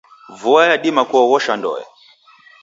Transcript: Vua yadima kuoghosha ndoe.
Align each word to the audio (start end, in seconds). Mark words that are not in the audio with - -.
Vua 0.39 0.61
yadima 0.69 1.03
kuoghosha 1.09 1.53
ndoe. 1.57 1.83